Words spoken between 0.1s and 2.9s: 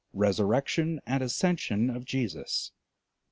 RESURRECTION AND ASCENSION OF JESUS (1876.)